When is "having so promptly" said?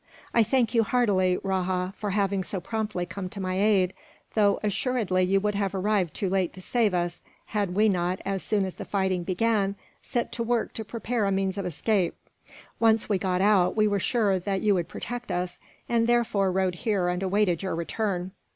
2.09-3.05